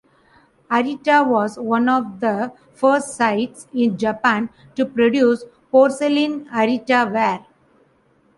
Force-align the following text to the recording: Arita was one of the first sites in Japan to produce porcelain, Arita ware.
Arita 0.71 1.23
was 1.23 1.59
one 1.59 1.87
of 1.87 2.19
the 2.21 2.51
first 2.73 3.15
sites 3.15 3.67
in 3.71 3.99
Japan 3.99 4.49
to 4.73 4.83
produce 4.83 5.43
porcelain, 5.69 6.47
Arita 6.49 7.13
ware. 7.13 7.45